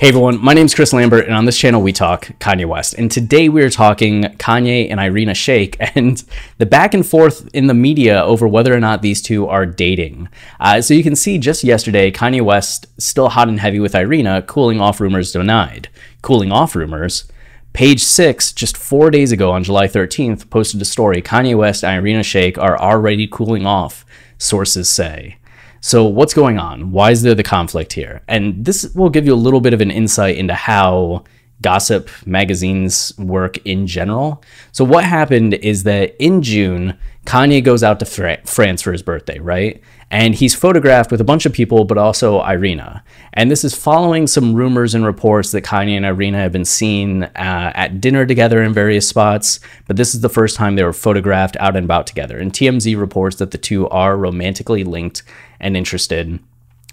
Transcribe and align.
Hey 0.00 0.10
everyone, 0.10 0.40
my 0.40 0.54
name 0.54 0.66
is 0.66 0.76
Chris 0.76 0.92
Lambert, 0.92 1.26
and 1.26 1.34
on 1.34 1.44
this 1.44 1.58
channel 1.58 1.82
we 1.82 1.92
talk 1.92 2.26
Kanye 2.38 2.66
West. 2.66 2.94
And 2.94 3.10
today 3.10 3.48
we 3.48 3.64
are 3.64 3.68
talking 3.68 4.22
Kanye 4.22 4.88
and 4.88 5.00
Irina 5.00 5.32
Shayk 5.32 5.74
and 5.96 6.22
the 6.58 6.66
back 6.66 6.94
and 6.94 7.04
forth 7.04 7.48
in 7.52 7.66
the 7.66 7.74
media 7.74 8.22
over 8.22 8.46
whether 8.46 8.72
or 8.72 8.78
not 8.78 9.02
these 9.02 9.20
two 9.20 9.48
are 9.48 9.66
dating. 9.66 10.28
Uh, 10.60 10.80
so 10.80 10.94
you 10.94 11.02
can 11.02 11.16
see 11.16 11.36
just 11.36 11.64
yesterday, 11.64 12.12
Kanye 12.12 12.42
West 12.42 12.86
still 12.96 13.30
hot 13.30 13.48
and 13.48 13.58
heavy 13.58 13.80
with 13.80 13.96
Irina, 13.96 14.42
cooling 14.42 14.80
off 14.80 15.00
rumors 15.00 15.32
denied. 15.32 15.88
Cooling 16.22 16.52
off 16.52 16.76
rumors. 16.76 17.24
Page 17.72 18.00
six, 18.00 18.52
just 18.52 18.76
four 18.76 19.10
days 19.10 19.32
ago 19.32 19.50
on 19.50 19.64
July 19.64 19.88
13th, 19.88 20.48
posted 20.48 20.80
a 20.80 20.84
story 20.84 21.20
Kanye 21.20 21.56
West 21.56 21.82
and 21.82 21.96
Irina 21.96 22.20
Shayk 22.20 22.56
are 22.56 22.78
already 22.78 23.26
cooling 23.26 23.66
off, 23.66 24.06
sources 24.38 24.88
say. 24.88 25.37
So, 25.80 26.04
what's 26.04 26.34
going 26.34 26.58
on? 26.58 26.90
Why 26.90 27.10
is 27.10 27.22
there 27.22 27.34
the 27.34 27.42
conflict 27.42 27.92
here? 27.92 28.22
And 28.26 28.64
this 28.64 28.92
will 28.94 29.10
give 29.10 29.26
you 29.26 29.34
a 29.34 29.36
little 29.36 29.60
bit 29.60 29.74
of 29.74 29.80
an 29.80 29.90
insight 29.90 30.36
into 30.36 30.54
how 30.54 31.24
gossip 31.60 32.08
magazines 32.24 33.12
work 33.18 33.58
in 33.64 33.86
general. 33.86 34.42
So, 34.72 34.84
what 34.84 35.04
happened 35.04 35.54
is 35.54 35.82
that 35.84 36.16
in 36.22 36.42
June, 36.42 36.96
Kanye 37.26 37.62
goes 37.62 37.82
out 37.82 37.98
to 38.00 38.06
Fra- 38.06 38.40
France 38.44 38.82
for 38.82 38.92
his 38.92 39.02
birthday, 39.02 39.38
right? 39.38 39.82
And 40.10 40.34
he's 40.34 40.54
photographed 40.54 41.10
with 41.10 41.20
a 41.20 41.24
bunch 41.24 41.44
of 41.44 41.52
people, 41.52 41.84
but 41.84 41.98
also 41.98 42.42
Irina. 42.42 43.04
And 43.34 43.50
this 43.50 43.64
is 43.64 43.74
following 43.74 44.26
some 44.26 44.54
rumors 44.54 44.94
and 44.94 45.04
reports 45.04 45.50
that 45.50 45.64
Kanye 45.64 45.96
and 45.96 46.06
Irina 46.06 46.38
have 46.38 46.52
been 46.52 46.64
seen 46.64 47.24
uh, 47.24 47.72
at 47.74 48.00
dinner 48.00 48.24
together 48.24 48.62
in 48.62 48.72
various 48.72 49.06
spots. 49.06 49.60
But 49.86 49.96
this 49.96 50.14
is 50.14 50.22
the 50.22 50.30
first 50.30 50.56
time 50.56 50.76
they 50.76 50.84
were 50.84 50.94
photographed 50.94 51.58
out 51.60 51.76
and 51.76 51.84
about 51.84 52.06
together. 52.06 52.38
And 52.38 52.52
TMZ 52.52 52.98
reports 52.98 53.36
that 53.36 53.50
the 53.50 53.58
two 53.58 53.86
are 53.90 54.16
romantically 54.16 54.82
linked 54.82 55.22
and 55.60 55.76
interested. 55.76 56.38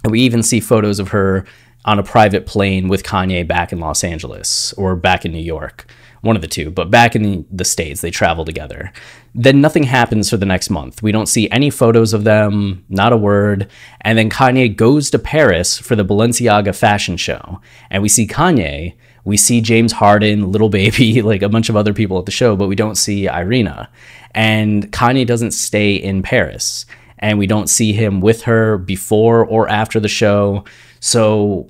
We 0.04 0.20
even 0.22 0.44
see 0.44 0.60
photos 0.60 1.00
of 1.00 1.10
her 1.10 1.46
on 1.86 2.00
a 2.00 2.04
private 2.04 2.46
plane 2.46 2.90
with 2.90 3.04
Kanye 3.04 3.48
back 3.48 3.72
in 3.72 3.80
Los 3.80 4.04
Angeles 4.04 4.74
or 4.74 4.96
back 4.96 5.24
in 5.24 5.32
New 5.32 5.40
York 5.40 5.88
one 6.26 6.36
of 6.36 6.42
the 6.42 6.48
two, 6.48 6.72
but 6.72 6.90
back 6.90 7.16
in 7.16 7.46
the, 7.52 7.64
States, 7.64 8.02
they 8.02 8.10
travel 8.10 8.46
together. 8.46 8.92
Then 9.36 9.62
nothing 9.62 9.84
happens 9.84 10.30
for 10.30 10.38
the 10.38 10.46
next 10.46 10.70
month. 10.70 11.04
We 11.04 11.12
don't 11.12 11.28
see 11.28 11.50
any 11.52 11.70
photos 11.70 12.14
of 12.14 12.24
them, 12.24 12.84
not 12.90 13.14
a 13.14 13.18
word. 13.18 13.70
And 14.02 14.18
then 14.18 14.30
Kanye 14.30 14.76
goes 14.76 15.12
to 15.12 15.20
Paris 15.20 15.78
for 15.78 15.96
the 15.96 16.06
Balenciaga 16.06 16.76
fashion 16.76 17.18
show. 17.18 17.62
And 17.92 18.02
we 18.02 18.10
see 18.10 18.28
Kanye, 18.28 18.96
we 19.24 19.38
see 19.38 19.62
James 19.62 19.94
Harden, 19.94 20.52
Lil 20.52 20.70
Baby, 20.70 21.22
like 21.24 21.42
a 21.42 21.50
bunch 21.50 21.70
of 21.70 21.76
other 21.76 21.94
people 21.94 22.18
at 22.18 22.26
the 22.26 22.32
show, 22.32 22.56
but 22.56 22.68
we 22.68 22.76
don't 22.76 22.96
see 22.96 23.28
Irina. 23.28 23.90
And 24.32 24.92
Kanye 24.92 25.28
doesn't 25.28 25.52
stay 25.52 25.96
in 25.96 26.24
Paris. 26.24 26.86
And 27.20 27.38
we 27.38 27.48
don't 27.48 27.70
see 27.70 27.94
him 27.94 28.20
with 28.20 28.44
her 28.44 28.78
before 28.78 29.46
or 29.46 29.70
after 29.70 30.00
the 30.00 30.08
show. 30.08 30.66
So 31.00 31.70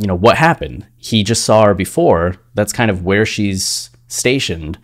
you 0.00 0.06
know, 0.06 0.14
what 0.14 0.36
happened? 0.36 0.86
He 0.96 1.24
just 1.24 1.44
saw 1.44 1.64
her 1.64 1.74
before. 1.74 2.36
That's 2.54 2.72
kind 2.72 2.90
of 2.90 3.04
where 3.04 3.26
she's 3.26 3.90
stationed. 4.06 4.78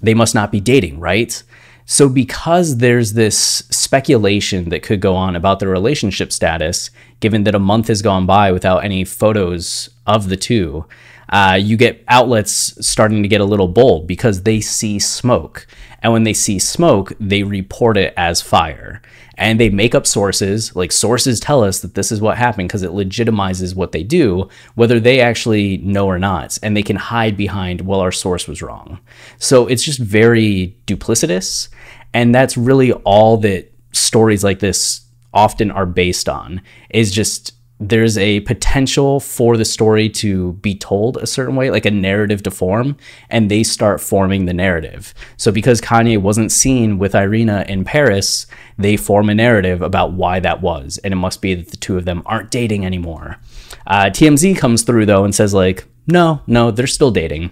They 0.00 0.14
must 0.14 0.34
not 0.34 0.52
be 0.52 0.60
dating, 0.60 1.00
right? 1.00 1.42
So, 1.86 2.08
because 2.08 2.78
there's 2.78 3.12
this 3.12 3.36
speculation 3.70 4.70
that 4.70 4.82
could 4.82 5.00
go 5.00 5.14
on 5.14 5.36
about 5.36 5.60
their 5.60 5.68
relationship 5.68 6.32
status, 6.32 6.90
given 7.20 7.44
that 7.44 7.54
a 7.54 7.58
month 7.58 7.88
has 7.88 8.00
gone 8.00 8.24
by 8.24 8.52
without 8.52 8.84
any 8.84 9.04
photos 9.04 9.90
of 10.06 10.30
the 10.30 10.36
two, 10.36 10.86
uh, 11.28 11.58
you 11.60 11.76
get 11.76 12.02
outlets 12.08 12.74
starting 12.86 13.22
to 13.22 13.28
get 13.28 13.40
a 13.40 13.46
little 13.46 13.68
bold 13.68 14.06
because 14.06 14.42
they 14.42 14.60
see 14.60 14.98
smoke. 14.98 15.66
And 16.04 16.12
when 16.12 16.24
they 16.24 16.34
see 16.34 16.58
smoke, 16.58 17.14
they 17.18 17.42
report 17.42 17.96
it 17.96 18.12
as 18.14 18.42
fire. 18.42 19.00
And 19.36 19.58
they 19.58 19.70
make 19.70 19.94
up 19.94 20.06
sources, 20.06 20.76
like 20.76 20.92
sources 20.92 21.40
tell 21.40 21.64
us 21.64 21.80
that 21.80 21.94
this 21.94 22.12
is 22.12 22.20
what 22.20 22.36
happened 22.36 22.68
because 22.68 22.82
it 22.82 22.90
legitimizes 22.90 23.74
what 23.74 23.92
they 23.92 24.02
do, 24.02 24.50
whether 24.74 25.00
they 25.00 25.20
actually 25.20 25.78
know 25.78 26.06
or 26.06 26.18
not. 26.18 26.58
And 26.62 26.76
they 26.76 26.82
can 26.82 26.96
hide 26.96 27.38
behind, 27.38 27.80
well, 27.80 28.00
our 28.00 28.12
source 28.12 28.46
was 28.46 28.60
wrong. 28.60 29.00
So 29.38 29.66
it's 29.66 29.82
just 29.82 29.98
very 29.98 30.76
duplicitous. 30.86 31.68
And 32.12 32.34
that's 32.34 32.58
really 32.58 32.92
all 32.92 33.38
that 33.38 33.72
stories 33.92 34.44
like 34.44 34.58
this 34.58 35.00
often 35.32 35.70
are 35.70 35.86
based 35.86 36.28
on 36.28 36.60
is 36.90 37.10
just 37.10 37.54
there's 37.80 38.16
a 38.16 38.40
potential 38.40 39.18
for 39.18 39.56
the 39.56 39.64
story 39.64 40.08
to 40.08 40.52
be 40.54 40.74
told 40.76 41.16
a 41.16 41.26
certain 41.26 41.56
way, 41.56 41.70
like 41.70 41.84
a 41.84 41.90
narrative 41.90 42.42
to 42.44 42.50
form, 42.50 42.96
and 43.30 43.50
they 43.50 43.62
start 43.62 44.00
forming 44.00 44.46
the 44.46 44.54
narrative. 44.54 45.12
So 45.36 45.50
because 45.50 45.80
Kanye 45.80 46.20
wasn't 46.20 46.52
seen 46.52 46.98
with 46.98 47.14
Irina 47.14 47.64
in 47.68 47.84
Paris, 47.84 48.46
they 48.78 48.96
form 48.96 49.28
a 49.28 49.34
narrative 49.34 49.82
about 49.82 50.12
why 50.12 50.38
that 50.40 50.62
was, 50.62 50.98
and 51.02 51.12
it 51.12 51.16
must 51.16 51.42
be 51.42 51.54
that 51.54 51.70
the 51.70 51.76
two 51.76 51.96
of 51.96 52.04
them 52.04 52.22
aren't 52.26 52.50
dating 52.50 52.86
anymore. 52.86 53.38
Uh, 53.86 54.04
TMZ 54.04 54.56
comes 54.56 54.82
through 54.82 55.06
though 55.06 55.24
and 55.24 55.34
says 55.34 55.52
like, 55.52 55.84
no, 56.06 56.42
no, 56.46 56.70
they're 56.70 56.86
still 56.86 57.10
dating. 57.10 57.50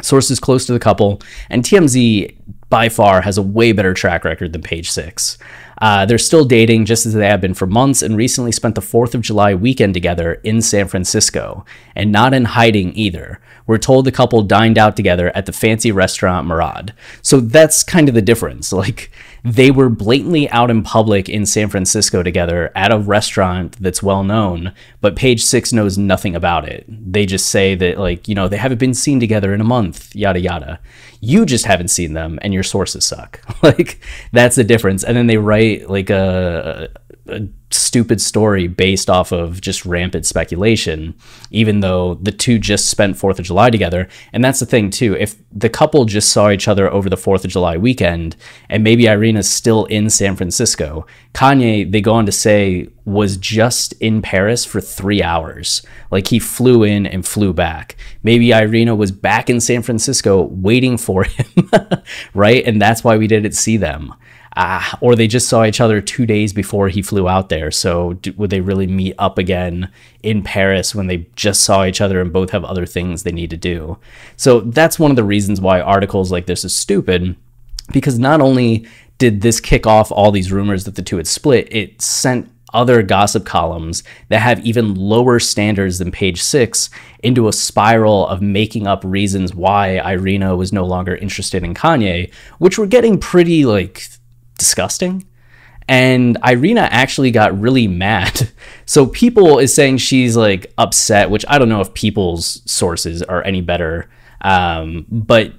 Sources 0.00 0.40
close 0.40 0.66
to 0.66 0.72
the 0.72 0.80
couple, 0.80 1.22
and 1.48 1.62
TMZ 1.62 2.34
by 2.72 2.88
far 2.88 3.20
has 3.20 3.36
a 3.36 3.42
way 3.42 3.70
better 3.72 3.92
track 3.92 4.24
record 4.24 4.54
than 4.54 4.62
Page 4.62 4.90
Six. 4.90 5.36
Uh, 5.76 6.06
they're 6.06 6.16
still 6.16 6.46
dating 6.46 6.86
just 6.86 7.04
as 7.04 7.12
they 7.12 7.26
have 7.26 7.42
been 7.42 7.52
for 7.52 7.66
months 7.66 8.00
and 8.00 8.16
recently 8.16 8.50
spent 8.50 8.74
the 8.74 8.80
4th 8.80 9.14
of 9.14 9.20
July 9.20 9.54
weekend 9.54 9.92
together 9.92 10.40
in 10.42 10.62
San 10.62 10.88
Francisco, 10.88 11.66
and 11.94 12.10
not 12.10 12.32
in 12.32 12.46
hiding 12.46 12.96
either. 12.96 13.42
We're 13.66 13.76
told 13.76 14.06
the 14.06 14.12
couple 14.12 14.42
dined 14.42 14.78
out 14.78 14.96
together 14.96 15.30
at 15.34 15.44
the 15.44 15.52
fancy 15.52 15.92
restaurant 15.92 16.48
Mourad. 16.48 16.92
So 17.20 17.40
that's 17.40 17.82
kind 17.82 18.08
of 18.08 18.14
the 18.14 18.22
difference. 18.22 18.72
Like, 18.82 19.12
they 19.44 19.70
were 19.70 19.88
blatantly 19.88 20.48
out 20.50 20.70
in 20.70 20.82
public 20.82 21.28
in 21.28 21.46
San 21.46 21.68
Francisco 21.68 22.22
together 22.22 22.70
at 22.76 22.92
a 22.92 22.98
restaurant 22.98 23.76
that's 23.80 24.02
well 24.02 24.22
known, 24.22 24.72
but 25.00 25.16
Page 25.16 25.42
Six 25.42 25.72
knows 25.72 25.98
nothing 25.98 26.36
about 26.36 26.68
it. 26.68 26.84
They 26.88 27.26
just 27.26 27.48
say 27.48 27.74
that, 27.74 27.98
like, 27.98 28.28
you 28.28 28.34
know, 28.34 28.46
they 28.46 28.56
haven't 28.56 28.78
been 28.78 28.94
seen 28.94 29.18
together 29.18 29.52
in 29.52 29.60
a 29.60 29.64
month, 29.64 30.14
yada 30.14 30.38
yada. 30.38 30.78
You 31.20 31.44
just 31.44 31.66
haven't 31.66 31.88
seen 31.88 32.12
them, 32.12 32.38
and 32.42 32.54
your 32.54 32.62
sources 32.62 33.04
suck. 33.04 33.40
like, 33.62 34.00
that's 34.32 34.56
the 34.56 34.64
difference. 34.64 35.02
And 35.02 35.16
then 35.16 35.26
they 35.26 35.38
write 35.38 35.90
like 35.90 36.10
a, 36.10 36.88
a 37.26 37.40
stupid 37.74 38.20
story 38.20 38.66
based 38.66 39.10
off 39.10 39.32
of 39.32 39.60
just 39.60 39.84
rampant 39.84 40.26
speculation, 40.26 41.14
even 41.50 41.80
though 41.80 42.14
the 42.14 42.32
two 42.32 42.58
just 42.58 42.88
spent 42.88 43.16
Fourth 43.16 43.38
of 43.38 43.44
July 43.44 43.70
together. 43.70 44.08
And 44.32 44.44
that's 44.44 44.60
the 44.60 44.66
thing 44.66 44.90
too. 44.90 45.14
If 45.14 45.36
the 45.50 45.68
couple 45.68 46.04
just 46.04 46.30
saw 46.30 46.50
each 46.50 46.68
other 46.68 46.90
over 46.90 47.08
the 47.08 47.16
Fourth 47.16 47.44
of 47.44 47.50
July 47.50 47.76
weekend, 47.76 48.36
and 48.68 48.84
maybe 48.84 49.08
Irina's 49.08 49.50
still 49.50 49.84
in 49.86 50.10
San 50.10 50.36
Francisco, 50.36 51.06
Kanye, 51.34 51.90
they 51.90 52.00
go 52.00 52.14
on 52.14 52.26
to 52.26 52.32
say, 52.32 52.88
was 53.04 53.36
just 53.36 53.92
in 53.94 54.22
Paris 54.22 54.64
for 54.64 54.80
three 54.80 55.22
hours. 55.22 55.82
Like 56.10 56.28
he 56.28 56.38
flew 56.38 56.84
in 56.84 57.06
and 57.06 57.26
flew 57.26 57.52
back. 57.52 57.96
Maybe 58.22 58.52
Irina 58.52 58.94
was 58.94 59.10
back 59.10 59.50
in 59.50 59.60
San 59.60 59.82
Francisco 59.82 60.42
waiting 60.42 60.96
for 60.96 61.24
him, 61.24 61.70
right? 62.34 62.64
And 62.64 62.80
that's 62.80 63.02
why 63.02 63.16
we 63.16 63.26
didn't 63.26 63.52
see 63.52 63.76
them 63.76 64.14
uh, 64.56 64.96
or 65.00 65.16
they 65.16 65.26
just 65.26 65.48
saw 65.48 65.64
each 65.64 65.80
other 65.80 66.00
two 66.00 66.26
days 66.26 66.52
before 66.52 66.88
he 66.88 67.02
flew 67.02 67.28
out 67.28 67.48
there. 67.48 67.70
So 67.70 68.14
do, 68.14 68.32
would 68.34 68.50
they 68.50 68.60
really 68.60 68.86
meet 68.86 69.14
up 69.18 69.38
again 69.38 69.90
in 70.22 70.42
Paris 70.42 70.94
when 70.94 71.06
they 71.06 71.26
just 71.36 71.62
saw 71.62 71.84
each 71.84 72.00
other 72.00 72.20
and 72.20 72.32
both 72.32 72.50
have 72.50 72.64
other 72.64 72.86
things 72.86 73.22
they 73.22 73.32
need 73.32 73.50
to 73.50 73.56
do? 73.56 73.98
So 74.36 74.60
that's 74.60 74.98
one 74.98 75.10
of 75.10 75.16
the 75.16 75.24
reasons 75.24 75.60
why 75.60 75.80
articles 75.80 76.30
like 76.30 76.46
this 76.46 76.64
is 76.64 76.76
stupid, 76.76 77.34
because 77.92 78.18
not 78.18 78.40
only 78.40 78.86
did 79.18 79.40
this 79.40 79.60
kick 79.60 79.86
off 79.86 80.12
all 80.12 80.30
these 80.30 80.52
rumors 80.52 80.84
that 80.84 80.96
the 80.96 81.02
two 81.02 81.16
had 81.16 81.26
split, 81.26 81.68
it 81.70 82.02
sent 82.02 82.50
other 82.74 83.02
gossip 83.02 83.44
columns 83.44 84.02
that 84.28 84.40
have 84.40 84.64
even 84.64 84.94
lower 84.94 85.38
standards 85.38 85.98
than 85.98 86.10
page 86.10 86.42
six 86.42 86.88
into 87.22 87.46
a 87.46 87.52
spiral 87.52 88.26
of 88.26 88.40
making 88.40 88.86
up 88.86 89.02
reasons 89.04 89.54
why 89.54 89.98
Irina 90.10 90.56
was 90.56 90.72
no 90.72 90.84
longer 90.84 91.14
interested 91.14 91.62
in 91.62 91.74
Kanye, 91.74 92.32
which 92.58 92.78
were 92.78 92.86
getting 92.86 93.18
pretty 93.18 93.66
like 93.66 94.08
disgusting. 94.62 95.26
And 95.88 96.38
Irina 96.46 96.88
actually 96.90 97.30
got 97.30 97.58
really 97.58 97.88
mad. 97.88 98.48
So 98.84 99.06
People 99.06 99.58
is 99.58 99.72
saying 99.72 99.98
she's 99.98 100.36
like 100.36 100.72
upset, 100.76 101.30
which 101.30 101.44
I 101.48 101.56
don't 101.58 101.68
know 101.68 101.80
if 101.80 101.94
People's 101.94 102.60
sources 102.70 103.22
are 103.22 103.42
any 103.42 103.62
better 103.62 104.10
Um, 104.42 105.06
but 105.08 105.52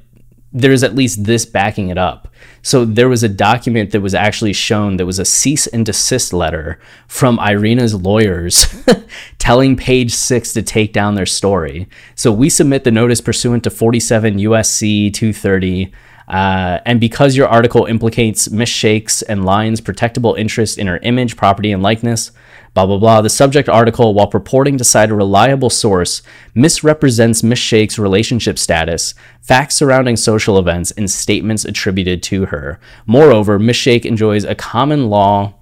there's 0.52 0.84
at 0.84 0.94
least 0.94 1.24
this 1.24 1.46
backing 1.46 1.90
it 1.90 1.98
up. 1.98 2.28
So 2.62 2.86
there 2.86 3.10
was 3.10 3.24
a 3.24 3.30
document 3.30 3.92
that 3.92 4.02
was 4.02 4.14
actually 4.14 4.54
shown 4.54 4.98
that 4.98 5.06
was 5.06 5.18
a 5.18 5.26
cease 5.26 5.66
and 5.68 5.84
desist 5.86 6.32
letter 6.32 6.80
from 7.08 7.40
Irina's 7.40 7.96
lawyers 7.96 8.68
telling 9.40 9.76
page 9.76 10.14
six 10.14 10.54
to 10.54 10.62
take 10.62 10.94
down 10.94 11.16
their 11.16 11.26
story. 11.26 11.88
So 12.14 12.32
we 12.32 12.50
submit 12.50 12.84
the 12.84 12.92
notice 12.92 13.20
pursuant 13.20 13.64
to 13.64 13.72
47 13.72 14.38
USC 14.38 15.12
230. 15.12 15.92
Uh, 16.28 16.80
and 16.86 17.00
because 17.00 17.36
your 17.36 17.48
article 17.48 17.86
implicates 17.86 18.50
Miss 18.50 18.70
Shayk's 18.70 19.22
and 19.22 19.44
Lyons' 19.44 19.82
protectable 19.82 20.38
interest 20.38 20.78
in 20.78 20.88
her 20.88 20.98
image, 21.00 21.36
property, 21.36 21.72
and 21.72 21.84
likeness, 21.84 22.32
blah, 22.74 22.86
blah, 22.86 22.98
blah. 22.98 23.22
The 23.22 23.30
subject 23.30 23.70
article, 23.70 24.14
while 24.14 24.28
purporting 24.28 24.78
to 24.78 24.84
cite 24.84 25.12
a 25.12 25.16
reliable 25.16 25.70
source, 25.70 26.22
misrepresents 26.56 27.44
Miss 27.44 27.60
Shayk's 27.60 28.00
relationship 28.00 28.58
status, 28.58 29.14
facts 29.42 29.76
surrounding 29.76 30.18
social 30.18 30.58
events, 30.58 30.92
and 30.92 31.10
statements 31.10 31.66
attributed 31.66 32.24
to 32.24 32.48
her. 32.48 32.80
Moreover, 33.06 33.60
Miss 33.60 33.78
Shake 33.78 34.06
enjoys 34.06 34.44
a 34.44 34.56
common 34.56 35.10
law 35.10 35.54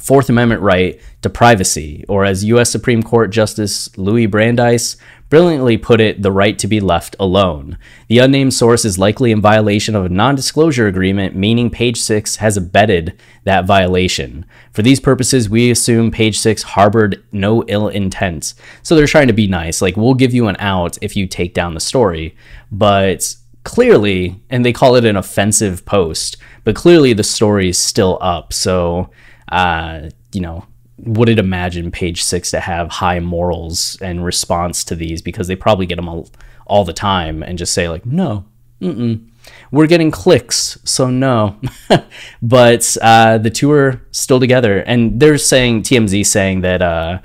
Fourth 0.00 0.30
Amendment 0.30 0.62
right 0.62 0.98
to 1.20 1.28
privacy, 1.28 2.04
or 2.08 2.24
as 2.24 2.44
U.S. 2.44 2.70
Supreme 2.70 3.02
Court 3.02 3.30
Justice 3.30 3.96
Louis 3.98 4.24
Brandeis 4.24 4.96
brilliantly 5.32 5.78
put 5.78 5.98
it, 5.98 6.20
the 6.20 6.30
right 6.30 6.58
to 6.58 6.66
be 6.66 6.78
left 6.78 7.16
alone. 7.18 7.78
The 8.08 8.18
unnamed 8.18 8.52
source 8.52 8.84
is 8.84 8.98
likely 8.98 9.32
in 9.32 9.40
violation 9.40 9.96
of 9.96 10.04
a 10.04 10.10
non 10.10 10.34
disclosure 10.34 10.86
agreement, 10.86 11.34
meaning 11.34 11.70
page 11.70 11.98
6 12.02 12.36
has 12.36 12.58
abetted 12.58 13.18
that 13.44 13.64
violation. 13.64 14.44
For 14.72 14.82
these 14.82 15.00
purposes, 15.00 15.48
we 15.48 15.70
assume 15.70 16.10
page 16.10 16.38
6 16.38 16.62
harbored 16.62 17.24
no 17.32 17.64
ill 17.66 17.88
intent. 17.88 18.52
So 18.82 18.94
they're 18.94 19.06
trying 19.06 19.28
to 19.28 19.32
be 19.32 19.46
nice. 19.46 19.80
Like, 19.80 19.96
we'll 19.96 20.12
give 20.12 20.34
you 20.34 20.48
an 20.48 20.56
out 20.58 20.98
if 21.00 21.16
you 21.16 21.26
take 21.26 21.54
down 21.54 21.72
the 21.72 21.80
story. 21.80 22.36
But 22.70 23.34
clearly, 23.64 24.38
and 24.50 24.66
they 24.66 24.74
call 24.74 24.96
it 24.96 25.06
an 25.06 25.16
offensive 25.16 25.86
post, 25.86 26.36
but 26.62 26.76
clearly 26.76 27.14
the 27.14 27.24
story 27.24 27.70
is 27.70 27.78
still 27.78 28.18
up. 28.20 28.52
So, 28.52 29.08
uh, 29.48 30.10
you 30.34 30.42
know, 30.42 30.66
wouldn't 31.02 31.38
imagine 31.38 31.90
page 31.90 32.22
six 32.22 32.50
to 32.50 32.60
have 32.60 32.90
high 32.90 33.20
morals 33.20 33.98
and 34.00 34.24
response 34.24 34.84
to 34.84 34.94
these? 34.94 35.22
Because 35.22 35.48
they 35.48 35.56
probably 35.56 35.86
get 35.86 35.96
them 35.96 36.08
all, 36.08 36.28
all 36.66 36.84
the 36.84 36.92
time 36.92 37.42
and 37.42 37.58
just 37.58 37.74
say 37.74 37.88
like 37.88 38.06
no 38.06 38.44
mm-mm. 38.80 39.28
we're 39.70 39.86
getting 39.86 40.10
clicks 40.10 40.78
so 40.84 41.08
no. 41.10 41.60
But 42.42 42.96
uh, 43.00 43.38
the 43.38 43.50
two 43.50 43.70
are 43.72 44.02
still 44.10 44.40
together. 44.40 44.78
And 44.78 45.20
they're 45.20 45.38
saying 45.38 45.82
tmz 45.82 46.26
saying 46.26 46.62
that 46.62 46.82
uh, 46.82 47.18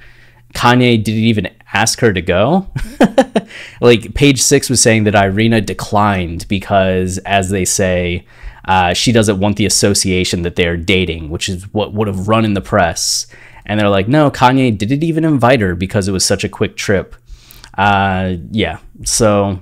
kanye 0.53 1.03
didn't 1.03 1.23
even 1.23 1.49
ask 1.73 1.99
her 1.99 2.13
to 2.13 2.21
go. 2.21 2.67
Like 3.81 4.13
page 4.13 4.41
six 4.41 4.69
was 4.69 4.81
saying 4.81 5.05
that 5.05 5.15
irina 5.15 5.61
declined 5.61 6.47
because 6.47 7.17
as 7.19 7.49
they 7.49 7.65
say 7.65 8.25
uh, 8.65 8.93
she 8.93 9.13
doesn't 9.13 9.39
want 9.39 9.55
the 9.55 9.65
association 9.65 10.41
that 10.41 10.55
they're 10.57 10.75
dating 10.75 11.29
which 11.29 11.47
is 11.47 11.71
what 11.73 11.93
would 11.93 12.07
have 12.07 12.27
run 12.27 12.43
in 12.43 12.53
the 12.53 12.61
press 12.61 13.27
and 13.67 13.79
they're 13.79 13.89
like, 13.89 14.07
no, 14.07 14.31
Kanye 14.31 14.75
didn't 14.75 15.03
even 15.03 15.25
invite 15.25 15.61
her 15.61 15.75
because 15.75 16.07
it 16.07 16.13
was 16.13 16.25
such 16.25 16.43
a 16.43 16.49
quick 16.49 16.75
trip. 16.75 17.15
Uh, 17.77 18.37
yeah, 18.49 18.79
so 19.03 19.59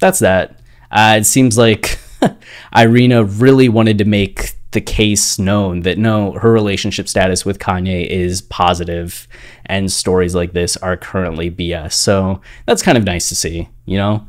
that's 0.00 0.20
that. 0.20 0.60
Uh, 0.90 1.16
it 1.18 1.24
seems 1.24 1.58
like 1.58 1.98
Irina 2.76 3.24
really 3.24 3.68
wanted 3.68 3.98
to 3.98 4.04
make 4.04 4.54
the 4.70 4.80
case 4.80 5.38
known 5.38 5.80
that 5.80 5.98
no, 5.98 6.32
her 6.32 6.50
relationship 6.50 7.08
status 7.08 7.44
with 7.44 7.58
Kanye 7.58 8.06
is 8.06 8.40
positive, 8.42 9.28
and 9.66 9.92
stories 9.92 10.34
like 10.34 10.52
this 10.52 10.76
are 10.78 10.96
currently 10.96 11.50
BS. 11.50 11.92
So 11.92 12.40
that's 12.66 12.82
kind 12.82 12.96
of 12.96 13.04
nice 13.04 13.28
to 13.28 13.34
see, 13.34 13.68
you 13.84 13.98
know, 13.98 14.26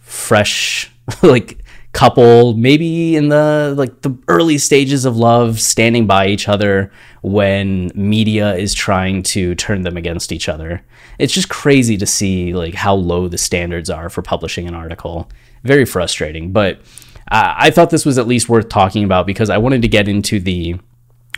fresh, 0.00 0.90
like 1.22 1.63
couple 1.94 2.54
maybe 2.54 3.14
in 3.14 3.28
the 3.28 3.72
like 3.78 4.02
the 4.02 4.14
early 4.26 4.58
stages 4.58 5.04
of 5.04 5.16
love 5.16 5.60
standing 5.60 6.06
by 6.06 6.26
each 6.26 6.48
other 6.48 6.90
when 7.22 7.90
media 7.94 8.54
is 8.56 8.74
trying 8.74 9.22
to 9.22 9.54
turn 9.54 9.82
them 9.82 9.96
against 9.96 10.32
each 10.32 10.48
other 10.48 10.84
it's 11.18 11.32
just 11.32 11.48
crazy 11.48 11.96
to 11.96 12.04
see 12.04 12.52
like 12.52 12.74
how 12.74 12.94
low 12.94 13.28
the 13.28 13.38
standards 13.38 13.88
are 13.88 14.10
for 14.10 14.22
publishing 14.22 14.66
an 14.66 14.74
article 14.74 15.30
very 15.62 15.84
frustrating 15.84 16.52
but 16.52 16.80
i 17.28 17.70
thought 17.70 17.90
this 17.90 18.04
was 18.04 18.18
at 18.18 18.26
least 18.26 18.48
worth 18.48 18.68
talking 18.68 19.04
about 19.04 19.24
because 19.24 19.48
i 19.48 19.56
wanted 19.56 19.80
to 19.80 19.88
get 19.88 20.08
into 20.08 20.40
the 20.40 20.76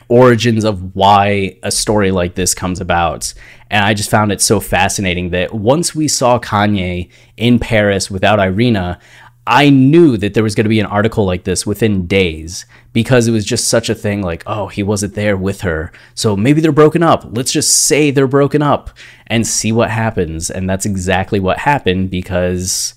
origins 0.09 0.65
of 0.65 0.95
why 0.95 1.59
a 1.63 1.71
story 1.71 2.11
like 2.11 2.35
this 2.35 2.55
comes 2.55 2.81
about. 2.81 3.33
And 3.71 3.85
I 3.85 3.95
just 3.95 4.11
found 4.11 4.31
it 4.31 4.41
so 4.41 4.61
fascinating 4.61 5.31
that 5.31 5.55
once 5.55 5.95
we 5.95 6.09
saw 6.09 6.39
Kanye 6.39 7.11
in 7.37 7.59
Paris 7.59 8.11
without 8.11 8.39
Irina, 8.39 9.01
I 9.47 9.71
knew 9.71 10.17
that 10.17 10.35
there 10.35 10.43
was 10.43 10.55
going 10.55 10.65
to 10.65 10.71
be 10.71 10.81
an 10.81 10.87
article 10.87 11.25
like 11.25 11.45
this 11.45 11.65
within 11.65 12.07
days 12.07 12.67
because 12.93 13.29
it 13.29 13.33
was 13.33 13.45
just 13.45 13.69
such 13.69 13.89
a 13.89 13.95
thing 13.95 14.23
like, 14.23 14.43
oh, 14.47 14.67
he 14.67 14.83
wasn't 14.83 15.15
there 15.15 15.37
with 15.37 15.61
her. 15.61 15.93
So 16.15 16.37
maybe 16.37 16.61
they're 16.61 16.73
broken 16.73 17.03
up. 17.03 17.25
Let's 17.31 17.53
just 17.53 17.85
say 17.85 18.11
they're 18.11 18.27
broken 18.27 18.61
up 18.61 18.91
and 19.29 19.47
see 19.47 19.71
what 19.71 19.91
happens. 19.91 20.51
And 20.51 20.69
that's 20.69 20.87
exactly 20.87 21.39
what 21.39 21.59
happened 21.59 22.11
because 22.11 22.95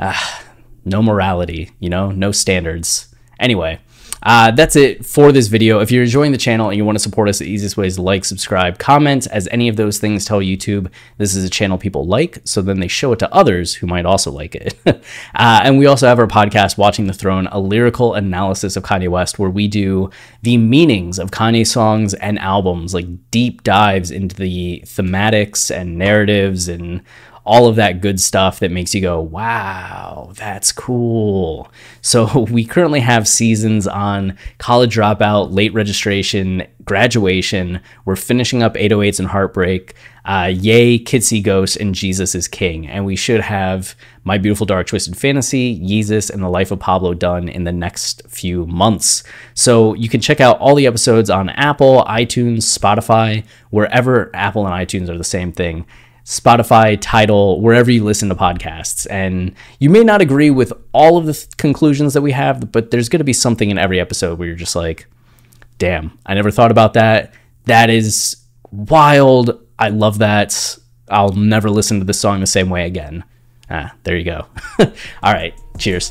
uh, 0.00 0.20
no 0.84 1.00
morality, 1.00 1.70
you 1.78 1.88
know, 1.88 2.10
no 2.10 2.32
standards. 2.32 3.14
Anyway, 3.38 3.78
uh, 4.22 4.50
that's 4.50 4.76
it 4.76 5.04
for 5.04 5.32
this 5.32 5.48
video. 5.48 5.80
If 5.80 5.90
you're 5.90 6.02
enjoying 6.02 6.32
the 6.32 6.38
channel 6.38 6.68
and 6.68 6.76
you 6.76 6.84
want 6.84 6.96
to 6.96 7.02
support 7.02 7.28
us, 7.28 7.38
the 7.38 7.46
easiest 7.46 7.76
way 7.76 7.86
is 7.86 7.96
to 7.96 8.02
like, 8.02 8.24
subscribe, 8.24 8.78
comment, 8.78 9.26
as 9.28 9.48
any 9.50 9.68
of 9.68 9.76
those 9.76 9.98
things 9.98 10.24
tell 10.24 10.40
YouTube 10.40 10.90
this 11.16 11.34
is 11.34 11.44
a 11.44 11.50
channel 11.50 11.78
people 11.78 12.06
like, 12.06 12.38
so 12.44 12.62
then 12.62 12.80
they 12.80 12.88
show 12.88 13.12
it 13.12 13.18
to 13.20 13.32
others 13.32 13.74
who 13.74 13.86
might 13.86 14.06
also 14.06 14.30
like 14.30 14.54
it. 14.54 14.76
uh, 14.86 15.00
and 15.34 15.78
we 15.78 15.86
also 15.86 16.06
have 16.06 16.18
our 16.18 16.26
podcast, 16.26 16.78
Watching 16.78 17.06
the 17.06 17.12
Throne, 17.12 17.46
a 17.48 17.60
lyrical 17.60 18.14
analysis 18.14 18.76
of 18.76 18.82
Kanye 18.82 19.08
West, 19.08 19.38
where 19.38 19.50
we 19.50 19.68
do 19.68 20.10
the 20.42 20.56
meanings 20.56 21.18
of 21.18 21.30
Kanye 21.30 21.66
songs 21.66 22.14
and 22.14 22.38
albums, 22.38 22.94
like 22.94 23.06
deep 23.30 23.62
dives 23.62 24.10
into 24.10 24.36
the 24.36 24.82
thematics 24.84 25.74
and 25.74 25.98
narratives 25.98 26.68
and 26.68 27.02
all 27.48 27.66
of 27.66 27.76
that 27.76 28.02
good 28.02 28.20
stuff 28.20 28.60
that 28.60 28.70
makes 28.70 28.94
you 28.94 29.00
go, 29.00 29.22
wow, 29.22 30.32
that's 30.34 30.70
cool. 30.70 31.72
So 32.02 32.42
we 32.50 32.64
currently 32.66 33.00
have 33.00 33.26
seasons 33.26 33.86
on 33.86 34.36
college 34.58 34.94
dropout, 34.94 35.52
late 35.52 35.72
registration, 35.72 36.66
graduation. 36.84 37.80
We're 38.04 38.16
finishing 38.16 38.62
up 38.62 38.74
808s 38.74 39.18
and 39.18 39.28
heartbreak. 39.28 39.94
Uh, 40.26 40.52
ye, 40.54 40.98
Kids 40.98 41.28
See 41.28 41.40
Ghosts, 41.40 41.76
and 41.76 41.94
Jesus 41.94 42.34
is 42.34 42.48
King. 42.48 42.86
And 42.86 43.06
we 43.06 43.16
should 43.16 43.40
have 43.40 43.94
My 44.24 44.36
Beautiful 44.36 44.66
Dark 44.66 44.86
Twisted 44.86 45.16
Fantasy, 45.16 45.80
Yeezus, 45.80 46.28
and 46.28 46.42
The 46.42 46.50
Life 46.50 46.70
of 46.70 46.80
Pablo 46.80 47.14
done 47.14 47.48
in 47.48 47.64
the 47.64 47.72
next 47.72 48.28
few 48.28 48.66
months. 48.66 49.24
So 49.54 49.94
you 49.94 50.10
can 50.10 50.20
check 50.20 50.38
out 50.38 50.58
all 50.58 50.74
the 50.74 50.86
episodes 50.86 51.30
on 51.30 51.48
Apple, 51.48 52.04
iTunes, 52.04 52.78
Spotify, 52.78 53.46
wherever 53.70 54.30
Apple 54.34 54.66
and 54.66 54.74
iTunes 54.74 55.08
are 55.08 55.16
the 55.16 55.24
same 55.24 55.50
thing. 55.50 55.86
Spotify, 56.28 56.98
Tidal, 57.00 57.58
wherever 57.62 57.90
you 57.90 58.04
listen 58.04 58.28
to 58.28 58.34
podcasts. 58.34 59.06
And 59.08 59.54
you 59.78 59.88
may 59.88 60.04
not 60.04 60.20
agree 60.20 60.50
with 60.50 60.74
all 60.92 61.16
of 61.16 61.24
the 61.24 61.32
th- 61.32 61.56
conclusions 61.56 62.12
that 62.12 62.20
we 62.20 62.32
have, 62.32 62.70
but 62.70 62.90
there's 62.90 63.08
going 63.08 63.20
to 63.20 63.24
be 63.24 63.32
something 63.32 63.70
in 63.70 63.78
every 63.78 63.98
episode 63.98 64.38
where 64.38 64.46
you're 64.46 64.54
just 64.54 64.76
like, 64.76 65.06
damn, 65.78 66.18
I 66.26 66.34
never 66.34 66.50
thought 66.50 66.70
about 66.70 66.92
that. 66.92 67.32
That 67.64 67.88
is 67.88 68.36
wild. 68.70 69.58
I 69.78 69.88
love 69.88 70.18
that. 70.18 70.76
I'll 71.08 71.32
never 71.32 71.70
listen 71.70 71.98
to 72.00 72.04
this 72.04 72.20
song 72.20 72.40
the 72.40 72.46
same 72.46 72.68
way 72.68 72.84
again. 72.84 73.24
Ah, 73.70 73.94
there 74.02 74.14
you 74.14 74.24
go. 74.24 74.46
all 75.22 75.32
right. 75.32 75.54
Cheers. 75.78 76.10